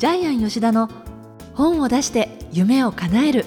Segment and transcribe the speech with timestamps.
[0.00, 0.88] ジャイアン吉田の
[1.52, 3.44] 本を出して夢を叶える。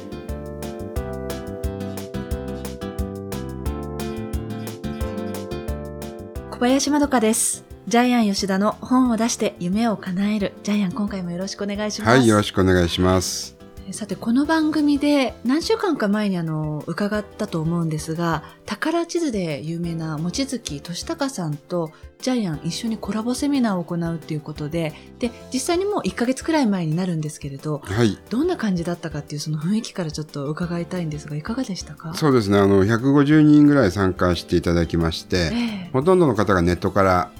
[6.52, 7.66] 小林まどかです。
[7.88, 10.54] ジャイアン吉田の本を出して夢を叶える。
[10.62, 12.18] ジャイアン今回もよろしくお願いします。
[12.20, 13.53] はい、よろしくお願いします。
[13.92, 28.18] さてこの番組で何週間か前にあの伺ったと思うんですが宝地図で有名な望月俊隆さんとジャイアン一緒にコラボセミナーを行うということでで実際にもう1ヶ月くらい前になるんですけれどはい。
[28.30, 32.14] どんな感じだったかっていうその雰囲気からちょっと伺いたいんですがいかがでしたか？
[32.16, 37.32] そうですね、あの、150人ぐらい参加していただきまして、ええほとんどの方がネットから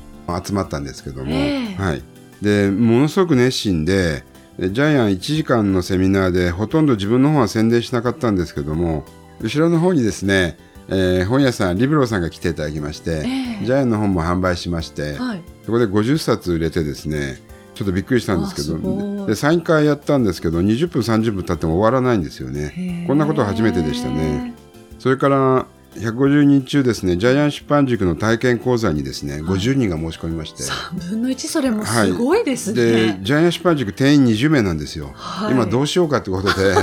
[0.46, 2.04] 集まったんですけども、ええはい。
[2.42, 9.04] で、ものすごく熱心で、でジャイアン1時間のセミナーでほとんど自分の本は宣伝しなかったんですけども、
[9.42, 10.58] 後ろの方にですね、
[10.90, 17.40] えー本屋さん、リブロさんが来ていただきまして、ええジャイアンの本も販売しまして、はいそこで50冊売れてですね、
[17.74, 18.78] ちょっとびっくりしたんですけど、
[19.26, 23.06] で3回やったんですけど、20分、30分経っても終わらないんですよね。
[23.08, 24.54] こんなことは初めてでしたね。
[25.00, 35.12] それから150人中ですね、ジャイアン出版塾の体験講座にですね、50人が申し込みまして、3分の1それもすごいですね、で、ジャイアン出版塾定員20名なんですよ。
[35.14, 35.54] はい。
[35.54, 36.76] 今どうしようかということで、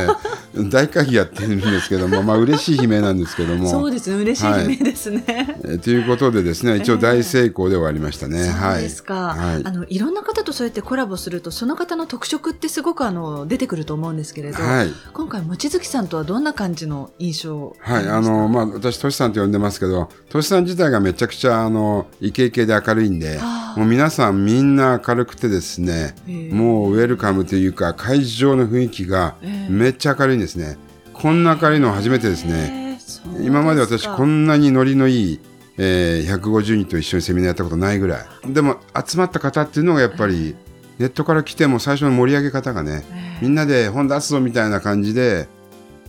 [0.54, 3.68] 大会議やってるんですけども、まあ嬉しい悲鳴なんですけども。
[3.68, 8.44] そうですね嬉しいはい悲鳴ですね、えーということでですね、一応大成功で終わりましたね。
[8.44, 9.62] そうですか、はい。
[9.64, 14.88] あのいろんな方とそうやってコラボするとその方の特色ってすごくあの出てくると思うんですけれど、はい。
[15.12, 23.40] 今回望月さんとはどんな感じの印象はい、あの、まあ、私、トシさんと呼んでますけど、トシさん自体がめちゃくちゃ、あの、イケイケで明るいんで
[23.76, 26.14] もう皆さんみんな明るくてですね
[26.52, 29.72] もうウェルカムというか、会場の雰囲気がええ。
[29.72, 30.76] めっちゃ明るいんですね。
[31.12, 32.98] こんな明るいの初めてですね。
[33.40, 35.40] 今まで私、こんなにノリのいい、
[35.78, 38.52] えー150人と一緒にセミナーやったことないぐらい。
[38.52, 40.56] でも、集まった方っていうのがやっぱり、
[40.98, 45.48] ネットから来ても最初の盛り上げ方がね、ええみんなで本出すぞみたいな感じで、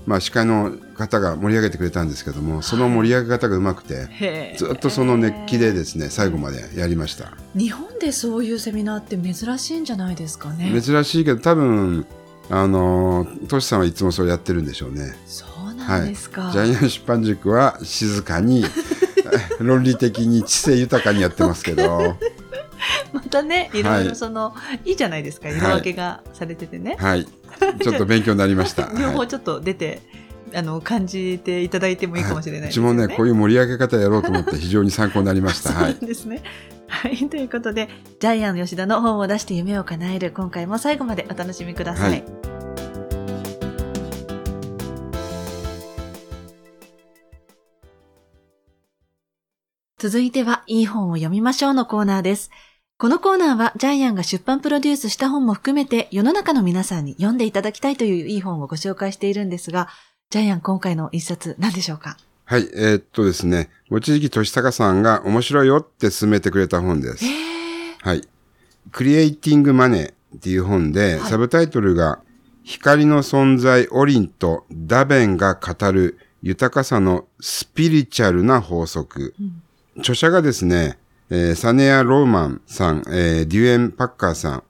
[0.06, 7.34] まあ、司会の方が盛り上げてくれたんですけども、その盛り上げ方がうまくて、ずっとその熱気でですね、最後までやりました。
[7.56, 12.06] 日本でそういうセミナーって珍しいんじゃないですかね珍しいけど、多分、
[12.50, 15.16] あのー、トシさんはいつもそれやってるんでしょうね。
[15.25, 18.66] そうなんですか、ジャイアン出版塾は静かに、
[19.59, 22.18] 論理的に知性豊かにやってますけど、
[23.13, 24.53] またねいろいはいろその、
[24.85, 27.28] い、いじゃないですか色分けがされててね、はい。
[27.81, 28.91] ちょっと勉強になりました。
[28.97, 30.02] 両方はいちょっと出て、
[30.53, 33.08] あの感じていただいてもいいかもしれないですうちもよね。
[33.08, 35.72] ね、こういう盛り上げ方やろうと思って非常に参考になりました。
[35.72, 36.44] そうですね。
[37.02, 37.18] はい。
[37.30, 37.90] ということで、
[38.20, 42.12] ジャイアン吉田の本を出して夢を叶える、今回も最後までお楽しみください。
[42.12, 42.24] はい
[49.98, 52.50] 続いては、いい本を読みましょうのコーナーです。
[52.98, 59.90] このコーナーは、ジャイアンが出版プロデュースした本も含めて、世の中の皆さんに読んでいただきたいといういい本をご紹介しているんですが、
[60.32, 62.18] ジャイアン今回の一冊何でしょうか？
[62.52, 67.24] はい、えーっとですね、望月俊隆さんが面白いよって勧めてくれた本です。
[68.02, 68.28] はい。
[68.92, 72.20] クリエイティングマネーっていう本で、はいサブタイトルが、
[72.64, 79.34] 光の存在オリンとダベンが語る豊かさのスピリチュアルな法則。
[80.00, 80.98] 著者がですね、
[81.30, 84.64] えーサネア・ローマンさん、えーデュエン・パッカーさん。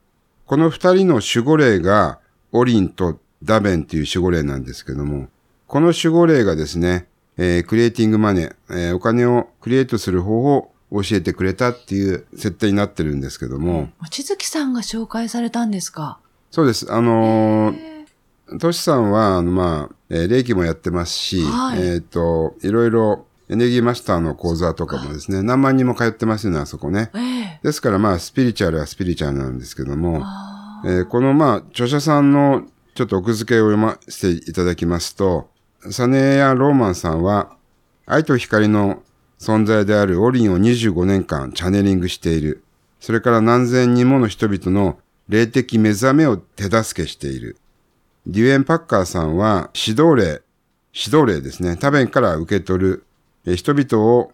[0.46, 2.20] この二人の守護霊が、
[2.52, 5.30] オリンとダベンという守護霊なんですけども、
[5.66, 16.18] この守護霊がですね、えークリエイティングマネー、えーお金をクリエイトする方法を教えてくれたっていう設定になってるんですけども、望月さんが紹介されたんですか？
[16.50, 16.92] そうです。
[16.92, 21.80] あのー、トシさんは、あの、まあ、えー、霊気もやってますし、はい。
[21.80, 27.10] えっ、と、いろいろエネルギーマスターの講座とかもですね、何万人も通ってますよね、あそこね。
[27.14, 27.60] ええ。
[27.62, 32.64] ですから、まあ、スピリチュアルはスピリチュアルなんですけども、あえーこの、まあ、著者さんの
[32.94, 35.48] ちょっと奥付けを読ませていただきますと、
[35.90, 37.56] サネやローマンさんは、
[38.06, 39.02] 愛と光の
[39.40, 42.62] 存在であるオリンを25年間チャネリングしている。
[43.00, 44.98] それから何千人もの人々の
[45.28, 47.56] 霊的目覚めを手助けしている。
[48.26, 50.42] デュエン・パッカーさんは指導霊、
[50.94, 51.76] 指導霊ですね。
[51.76, 53.06] 多弁から受け取る、
[53.46, 54.32] えー人々を、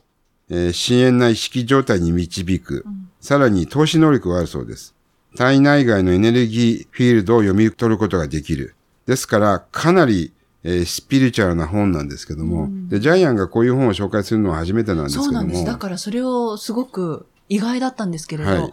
[0.51, 2.85] えー深遠な意識状態に導く。
[3.21, 4.95] さらに投資能力があるそうです。
[5.37, 8.75] 体内外のエネルギーフィールドを読み取ることができる。
[9.07, 10.33] ですから、かなり、
[10.65, 15.25] えースピリチュアルな本なんですけども、で、ジャイアンがこういう本を紹介するのは初めてなんですけども。
[15.27, 15.65] そうなんです。
[15.65, 18.71] だからそれをすごく意外だったんですけれど、はい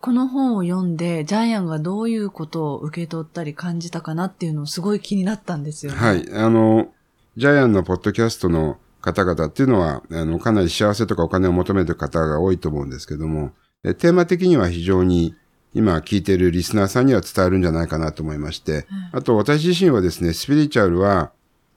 [0.00, 5.98] この本を読んで、ジャイアンがどういうことを受け取ったり感じたかなっていうのをすごい気になったんですよね。
[5.98, 6.28] はい。
[6.32, 6.92] あの、
[7.36, 13.50] ジャイアンのポッドキャストの方々っていうのは、あの、かなり幸せとかお金を求めてる方が多いと思うんですけども、
[13.84, 15.34] えテーマ的には非常に
[15.78, 21.30] 今聞いているリスナーさんには伝わるんじゃないかなと思いまして、あと私自身はですね、スピリチュアルは、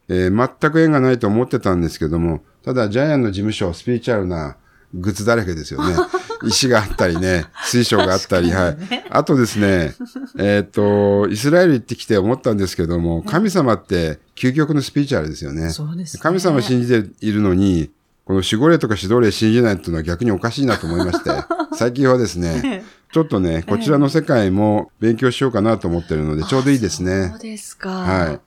[0.09, 4.57] えー全く縁がないと思ってたんですけども、ただジャイアンの事務所はスピリチュアルな
[4.95, 5.95] グッズだらけですよね。
[6.43, 8.77] 石があったりね、水晶があったり、はい。
[9.11, 9.93] あとですね、
[10.39, 15.69] えっ、と、イスラエル行ってきて思ったんですけども、神様って究極のスピリチュアルですよね。
[15.69, 17.91] そうですね神様を信じているのに、
[18.25, 21.29] この守護霊とか指導霊信じないっていうのは逆におかしいなと思いまして、
[21.77, 27.39] 最近はですね、ちょっとね、こちらの世界も勉強しようかなと思ってるので、ちょうどいいですそねう。
[27.39, 27.89] ですか。
[27.89, 28.39] はい。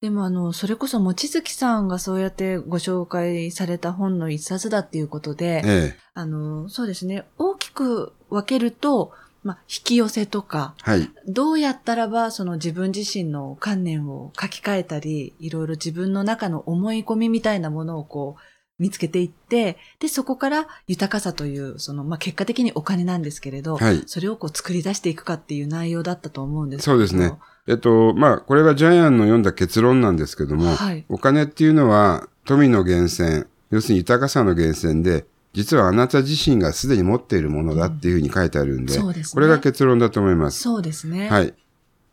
[0.00, 5.96] でもあの、それこそ、もちづきさんがそうやってご紹介された本の一冊だっていうことで、ええ。
[6.14, 9.12] あの、そうですね、大きく分けると、
[9.42, 11.10] まあ、引き寄せとか、はい。
[11.26, 18.40] どうやったらば、その自分自身の観念を書き換えたり、いろいろ自分の中の思い込みみたいなものをこう、
[18.78, 27.32] 見つけていって、で、そこから豊かさという、その、まあ、結果的にお金なんですけれど、はいそれをこう作り出していくかっていう内容だったと思うんですけどそうですね。
[27.66, 40.60] えっと、まあ、これがジャイアンの読んだ結論なんですけども、はいお金っていうのは富の源泉、要するに豊かさの源泉で、実はあなた自身がすでに持っているものだっていうふうに書いてあるんで、そうですねこれが結論だと思います。
[40.60, 41.28] そうですね。
[41.28, 41.54] はい。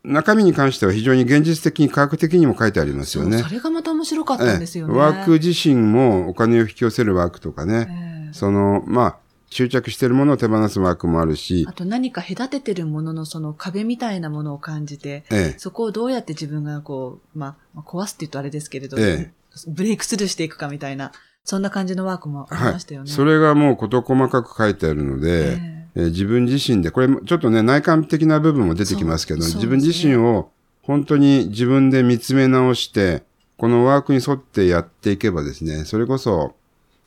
[0.06, 3.42] 中身に関しては非常に現実的に科学的にも書いてありますよね。
[3.42, 4.94] それがまた面白かったんですよね。
[4.94, 9.16] ええワーク自身もお金を引き寄せるワークとかね、ええその、まあ、
[9.50, 19.30] 執着しているものを手放すワークもあるしあ、と何か隔ててるもののその壁みたいなものを感じて、ええ、そこをどうやって自分がこう、まあ、まあ壊すって言うとあれですけれど、え
[19.68, 21.12] ブレイクスルーしていくかみたいな、
[21.44, 23.04] そんな感じのワークもありはいましたよ。
[23.04, 23.10] ね。
[23.10, 30.50] それがもう事細かく書いてあるので、ええー自分自身で、これもちょっとね、内観的な部分も出てきますけど、そうそう自分自身を
[30.82, 33.24] 本当に自分で見つめ直して、
[33.56, 36.54] このワークに沿ってやっていけばですね、それこそ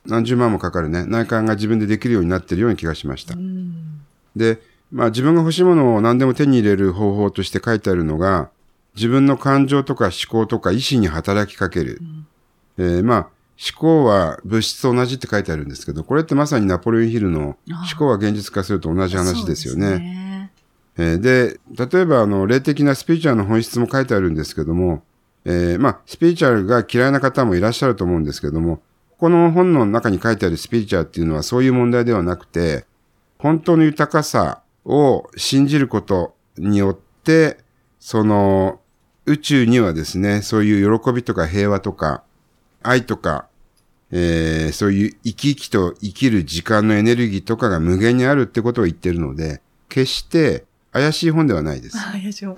[0.06, 3.34] 何十万もかかるね、内観が自分でできるようになっているような気がしました。
[3.34, 4.00] うん
[4.36, 4.60] で、
[4.92, 8.50] まあ自分が欲しいものを何でも手に入れる方法として書いてあるのが、
[8.96, 12.00] 自分の感情とか思考とか意志に働きかける。
[12.78, 13.28] えーまあ、
[13.60, 17.56] 思考は物質と同じって書いてあるんですけど、これってまさにナポレオンヒルの思
[17.98, 20.52] 考は現実化すると同じ話ですよそうでね。
[20.96, 25.02] えーで、例えばあの、霊的なスピリチュアルの本質も書いてあるんですけども、
[25.44, 28.82] えーまあ、スピリチュアルが嫌いな方もいらっしゃると思うんですけども、
[29.18, 32.86] この本の中に書いてあるスピリチュアルっていうのはそういう問題ではなくて、
[33.38, 37.58] 本当の豊かさを信じることによって、
[37.98, 38.80] その、
[39.26, 42.22] 宇宙にはですね、そういう喜びとか平和とか、
[42.82, 43.46] 愛とか、
[44.12, 51.96] えーそういう生き生きと生きる時間のエネルギーとかが無限にあるってことを言ってるので、決して怪しい本ではないです。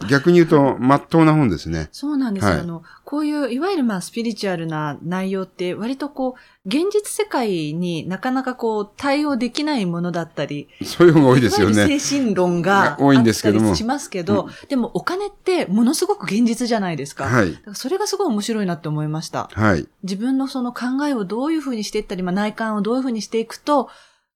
[0.08, 1.88] 逆に言うと、まっとうな本ですね。
[1.92, 2.50] そうなんですよ。
[2.50, 11.98] はいあの、こういう、いわゆるまあ、スピリチュアルな内容って、割とこう、現実世界になかなかこう、対応できないものだったり、そういう本が多いですよね。
[11.98, 17.24] 精神論が多いんですけどもしますけど、でもお金ってものすごく現実じゃないですか。
[17.24, 19.50] はいだからそれがすごい面白いなって思いました。
[19.52, 19.86] はい。
[20.04, 23.90] 自分のその考えをどういうふうにしていったり、まあ、内観をどういうふうにしていくと、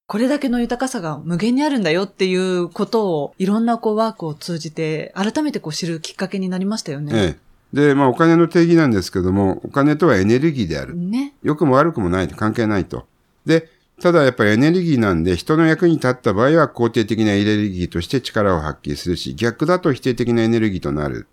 [0.07, 7.13] これだけの豊かさが無限にあるんだよっていうことを、いろんなこうワークを通じて、改めてこう知るきっかけになりましたよね。
[7.15, 7.37] え
[7.75, 7.89] え。
[7.89, 10.97] で、まあお金の定義なんですけども、お金とはエネルギーである。
[10.97, 11.35] ね。
[11.43, 13.07] 良くも悪くもない、関係ないと。
[13.47, 13.69] で、
[14.01, 21.27] ただやっぱりエネルギーなんで、人の役に立った場合は肯定的なエネルギーとして力を発揮するし、逆だと否定的なエネルギーとなる。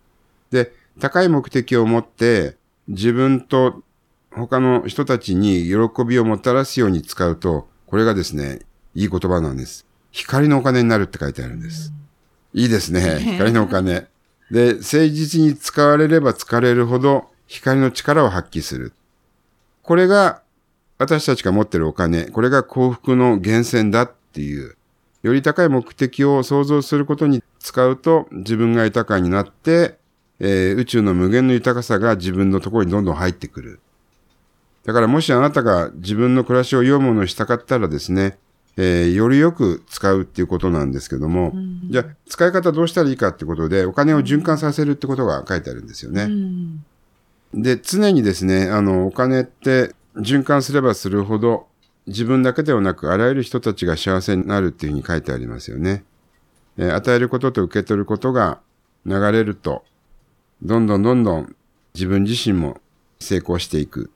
[0.49, 2.55] で、高い目的を持って、
[2.87, 3.83] 自分と
[4.31, 8.61] 他の人たちに喜びをもたらすように使うと、これがですね、
[8.95, 9.85] いい言葉なんです。
[10.09, 11.93] 光のお金になるって書いてあるんです。
[12.51, 13.19] いいですね。
[13.19, 14.07] 光のお金。
[14.49, 18.93] で、誠実に使われれば使われるほど光の力を発揮する。
[19.83, 20.41] これが
[20.97, 24.75] 私たちが持っているお金、これが幸福の源泉だっていう、
[25.21, 29.99] より高い目的を想像することに使うと自分が豊かになって、
[30.39, 33.79] えー宇宙の無限の豊かさが自分のところにどんどん入ってくる。
[34.85, 38.37] だからもしあなたが自分の暮らしを良いものにしたかったらですね、
[38.75, 41.53] えーよりよく使うっていうことなんですけども、
[41.89, 46.23] じゃあ使い方どうしたらいいかってことでお金を循環させるってことが書いてあるんですよね。
[46.23, 46.83] うん。
[47.53, 51.67] で、常にですね、あの、お金って循環すればするほど、
[52.07, 56.03] 自分だけではなく、あらゆる人たちが幸せになるっていうふうに書いてありますよね。
[56.77, 58.59] えー与えることと受け取ることが
[59.05, 59.83] 流れると、
[60.63, 61.55] どんどんどんどん
[61.93, 62.81] 自分自身も
[63.19, 64.09] 成功していく。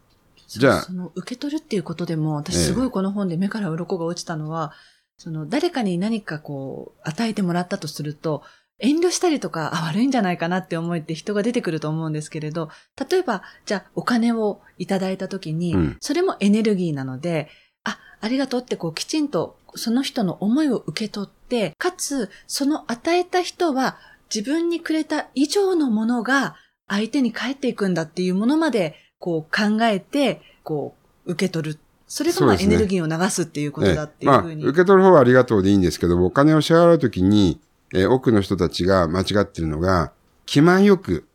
[0.47, 0.81] じゃあ。
[0.81, 2.63] その受け取るっていうことでも、私ええ。
[2.63, 4.73] すごいこの本で目から鱗が落ちたのは、
[5.17, 8.43] その誰かに何かこう、与えてもらったとすると、
[8.79, 12.69] 遠慮したりとか、あ、悪いんじゃないかなって思いって人が出てくると思うんですけれど、
[13.09, 15.97] 例えば、じゃあお金をいただいたときに、うん。
[15.99, 17.49] それもエネルギーなので、
[17.83, 23.97] あ、ありがとうってこうきちんとその人の思いを受け取って、かつその与えた人は
[24.33, 26.55] 自分にくれた以上のものが
[26.87, 30.95] 相手に返っていくんだっていうものまでこう考えて、こ
[31.25, 31.79] う受け取る。
[32.07, 34.63] それがまあエネルギーを流すっていうことだっていうまあ、ふうに。
[34.63, 37.59] 受け取る方はありがとうでいいんですけども、お金を支払うときに、
[37.93, 40.12] えー多くの人たちが間違ってるのが、
[40.45, 41.25] 気満よく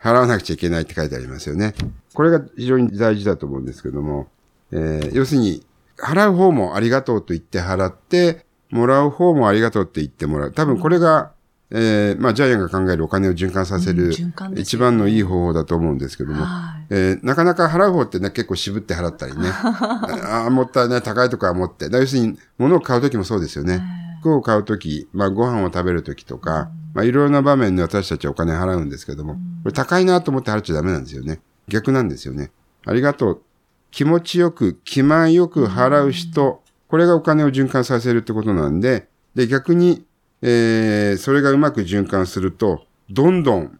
[0.00, 1.74] 払わなくちゃいけないって書いてありますよね。
[2.14, 4.28] これが非常に大事だと思うんですけども、
[4.70, 5.64] えー要するに、
[5.98, 10.52] 払う方もありがとうと言って払って、もらう方もありがとうって言ってもらう。
[10.52, 11.32] 多分これが、
[11.70, 14.14] えーまあ、ジャイアンが考えるお金を循環させうんる
[14.56, 16.81] 一番のいい方法だと思うんですけども、はい。
[16.94, 19.48] えーなかなか払う方ってね、結構渋って払ったりね。
[19.48, 21.88] ああ、もったいない、高いとこは持って。
[21.90, 23.82] 要するに、物を買うときもそうですよね。
[24.20, 31.40] 服を買うとき、まあ、ご飯を食べるときとか、まあ、いろいろな場面で私たちはお金払うんですけども、これ高いなと思って払っちゃダメなんですよね。
[31.66, 32.50] 逆なんですよね。
[32.84, 33.42] ありがとう。
[33.90, 40.04] 気持ちよく、気前よく払う人、これがお金を循環させるってことなんで、で、逆に、
[40.42, 43.78] えー、それがうまく循環すると、どんどん、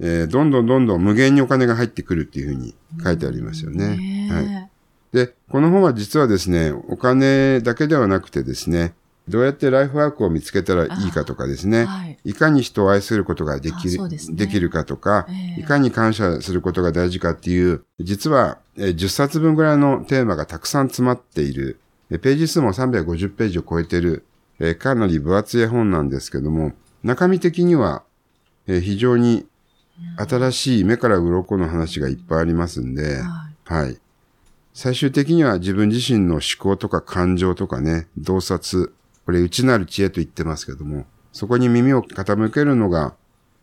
[0.00, 4.28] えー、どんどんどんどん無限にお金が入ってくるっていうふうに書いてありますよね。
[4.30, 4.70] はい。
[5.12, 8.94] で、この本は実はですね、お金だけではなくてですね、
[9.28, 12.18] どうやってライフワークを見つけたらいいかとかですね、はい。
[12.24, 14.18] いかに人を愛することができある、ね。
[14.30, 15.60] できるかとか、ええ。
[15.60, 21.78] いかに感謝することが大事かっていう、実は、えー10冊分ぐらいのテーマがたくさん詰まっている、
[22.10, 24.24] えーページ数も350ページを超えている、
[24.58, 26.72] えーかなり分厚い本なんですけども、
[27.04, 28.02] 中身的には、
[28.66, 29.46] えー非常に
[30.16, 33.98] 新しい目から鱗の話がいっぱいありますんで、はいはい。
[34.74, 38.92] 最終的には自分自身の思考とか感情とかね、洞察、
[39.24, 43.14] これ内なる知恵と言ってますけども、そこに耳を傾けるのが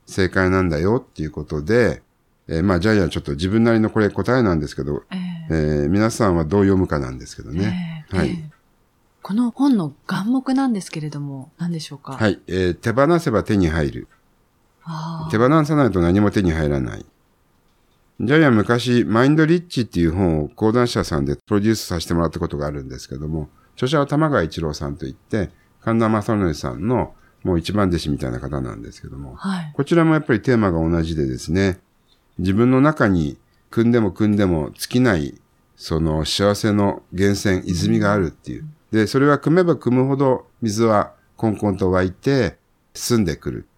[0.06, 2.02] 正解なんだよっていうことで、
[2.48, 5.20] えーまあジャイアンちょっと自分なりのこれ答えなんですけど、ええ
[5.50, 8.06] えー皆さんはどう読むかなんですけどね。
[8.10, 8.28] はい。
[8.28, 8.50] ええええ
[9.22, 12.14] この本の眼目なんですけれども、何でしょうか？
[12.14, 14.08] はい、えー手放せば手に入る。
[15.32, 17.06] 手放さないと何も手に入らない。
[18.22, 29.72] ジャイアン昔、マインドリッチっていう本を講談社さんでプロデュースさせてもらったことがあるんですけども、著者は玉川一郎さんといって、神田正則さんのもう一番弟子みたいな方なんですけども、はい。
[29.74, 31.80] こちらもやっぱりテーマが同じでですね、
[32.38, 33.38] 自分の中に
[33.70, 35.40] 組んでも組んでも尽きない、
[35.78, 38.66] その幸せの源泉、泉があるっていう。
[38.92, 42.58] で、それは組めば組むほど水はコンコンと湧いて
[42.94, 43.69] 澄んでくる。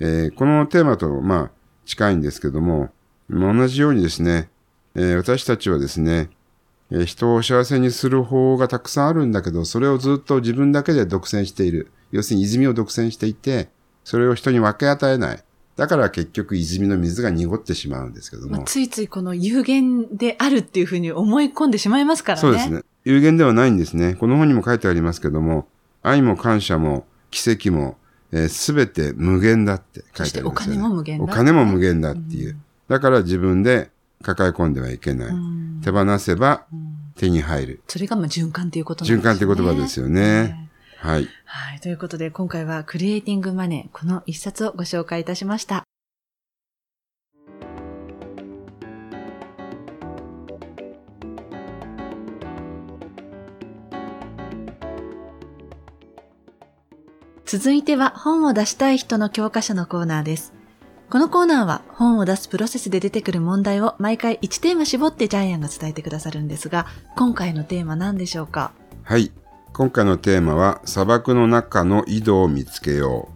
[0.00, 1.50] えーこのテーマと、まあ、
[1.84, 2.90] 近いんですけども、
[3.30, 4.48] 同じようにですね、
[4.94, 6.30] えー私たちはですね、
[6.90, 11.90] えー人を幸せにする方法がたくさんあるんだけど、それをずっと自分だけで独占している。
[12.10, 13.68] 要するに泉を独占していて、
[14.04, 15.42] それを人に分け与えない。
[15.76, 18.58] だから結局泉の水が濁ってしまうんですけども。
[18.58, 22.40] まあついついこの有限であるっていうふうに思い込んでしまいますからね。
[22.40, 22.68] そうです。
[22.70, 22.82] ね。
[23.04, 24.14] 有限ではないんですね。
[24.14, 25.66] この本にも書いてありますけども、
[26.02, 27.96] 愛も感謝も奇跡も
[28.48, 30.78] すべ、て無限だって書いてありますよね。
[30.78, 32.56] そしてお金も無限だお金も無限だっていう。
[32.88, 33.90] だから自分で
[34.22, 35.28] 抱え込んではいけない。
[35.28, 37.82] うん手放せばうん手に入る。
[37.88, 39.20] それがまあ循環ということなんですね。
[39.20, 40.70] 循環って言葉ですよね。
[40.98, 41.28] はい。
[41.44, 41.80] はい。
[41.80, 45.84] ということで、今回はクリエイティングマネー、この一冊をご紹介いたしました。
[57.52, 60.54] 続いては本を出したい人の教科書のコーナーです。
[61.10, 68.72] このコーナーは本を出すプロセスで出てくる問題を毎回1テーマ絞ってジャイアンが伝えてくださるんですが、今回のテーマ何でしょうか？
[69.02, 69.32] はい。
[69.74, 73.28] 今回のテーマは、砂漠の中の井戸を見つけよ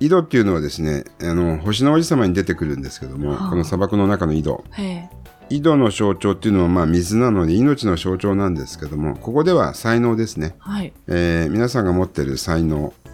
[0.00, 0.04] う。
[0.06, 4.64] 井戸っていうのはですね、あの、星の王子様に出てくるんですけども、はあこの砂漠の中の井戸。
[5.50, 10.54] 井戸の象徴っていうのは、まあ、水なので命の象徴なんですけども、ここでは才能ですね。
[10.58, 10.94] はい。
[11.06, 13.05] えー皆さんが持っている才能、えー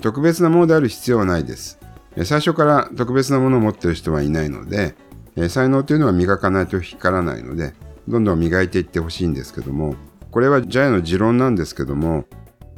[0.00, 1.78] 特別なものである必要はないです。
[2.16, 4.94] えー最初から特別なものを持っている人はいないので、
[5.36, 7.74] えー才能というのは磨かないと光らないので、
[8.08, 9.94] どんどん磨いていってほしいんですけども、
[10.30, 12.24] これはジャイの持論なんですけども、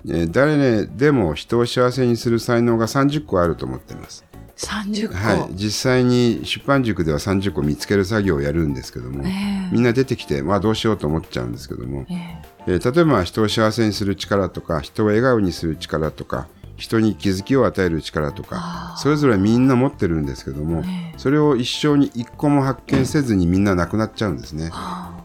[0.07, 4.25] えー誰でも人を幸せにする才能が30個あると思っています。
[4.57, 5.15] 30個。
[5.15, 21.19] はい、実際に出版塾では30個見つける作業をやるんですけども、ええみんな出てきて、まあどうしようと思っちゃうんですけども、えええー例えば人を幸せにする力とか人を笑顔にする力とか人に気づきを与える力とかそれぞれみんな持ってるんですけどもええ。
[21.19, 24.71] それを一生に一個も発見せずにみんななくなっちゃうんですね。
[24.71, 25.25] は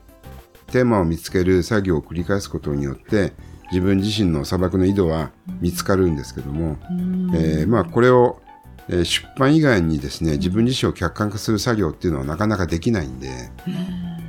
[0.68, 3.34] テーマを見つける作業を繰り返すことによって
[3.72, 6.78] 自分自身の砂漠の井戸は見つかるんですけども、
[7.34, 8.42] えーまあこれを
[8.88, 13.30] えー出版以外にですね自分自身を客観化する作業っていうのはなかなかできないんで、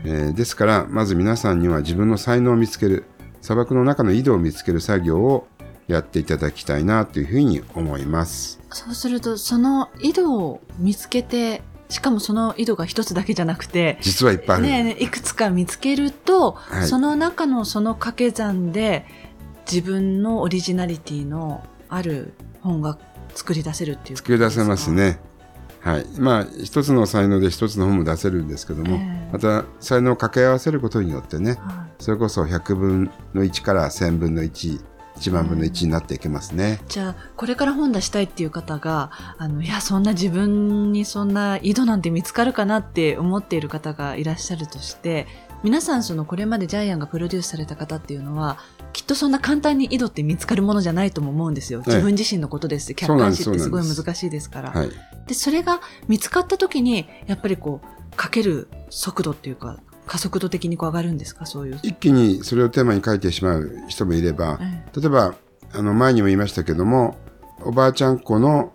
[0.04, 3.04] えーですからまず皆さんには自分の才能を見つける
[3.42, 5.46] 砂漠の中の井戸を見つける作業を
[5.92, 8.60] やっていただきたいなというふうに思います。
[8.70, 14.66] そうすると、その井戸を見つけて、しかもその井戸が一つだけじゃなくて、実はいっぱいある。
[14.66, 19.06] ねいくつか見つけると、はいその中のその掛け算で
[19.70, 22.98] 自分のオリジナリティのある本が
[23.34, 24.92] 作り出せるっていう作り出せます。
[24.92, 25.20] ね。
[25.80, 26.06] はい。
[26.18, 34.80] まあ、一つの才能で一つの本も出せるんですけども、ええまた才能を掛け合わせることによってね、はそれこそ100分の1から1000分の1、
[35.20, 36.80] 1万分の1になっていけますね。
[36.82, 45.26] い、じゃあこれから本出したいっていう方があのいやそんな自分にそんな井戸なんて見つかるかなって思っている方がいらっしゃるとして
[45.62, 48.58] 皆さんそのこれまでジャイアンがプロデュースされた方っていうのは
[48.92, 51.80] きっとそんな簡単に井戸って見つかるものじゃないとも思うんですよ。
[51.80, 54.70] ええ自分自身のことですし客観視ってすごい難しいですから。
[54.70, 54.90] はい。
[55.26, 59.78] で、それが見つかった時に、やっぱりこう、かける速度っていうか、
[60.10, 61.46] 加速度的にこう上がるんですか？
[61.46, 61.78] そういう。
[61.84, 65.34] 一気にそれをテーマに書いてしまう人もいれば、え例えば、
[65.72, 67.16] あの、前にも言いましたけども、
[67.62, 68.72] おばあちゃん子の、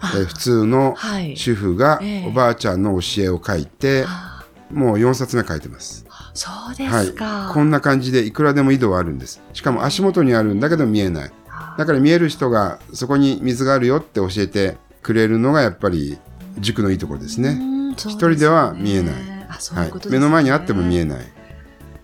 [0.00, 1.36] え普通のはい。
[1.36, 6.06] 主婦がええおばあちゃんの教えを書いて、あもう4冊目書いてます。
[6.34, 7.50] そうではいすか。。
[7.52, 9.40] こんな感じでいくらでも井戸はあるんです。
[9.54, 11.32] しかも足元にあるんだけど見えない。
[11.50, 16.18] あだから見える人がそこに水があるよって教えてくれるのがやっぱり
[16.60, 17.58] 塾のいいところですね。
[17.94, 20.18] 一一人では見えないあ、そうはいいうことですね。
[20.18, 21.18] 目の前にあっても見えない。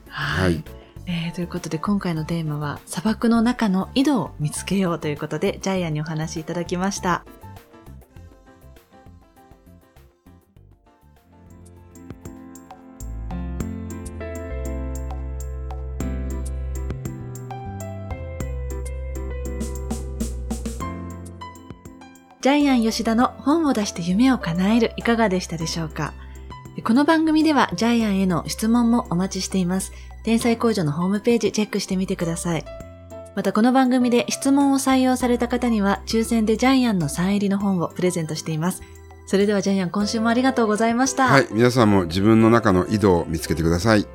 [0.09, 0.65] ははいい。
[1.07, 7.25] えーということで今回のテーマは砂漠の中の井戸を見つけようということでジャイアンにお話しいただきました。
[22.41, 26.13] ジャイアン吉田の本を出して夢を叶えるいかがでしたでしょうか？
[26.83, 29.93] この番組ではジャイアンへの質問もお待ちしています。
[30.25, 32.65] 天才工場のホームページチェックしてみてください。
[33.37, 38.83] またこの番組で質問を採用された方には抽選でジャイアンの3入りの本をプレゼントしています。
[39.27, 41.29] それではジャイアン今週もありがとうございました。
[41.29, 41.47] はい。
[41.53, 44.07] 皆さんも自分の中の井戸を見つけてください。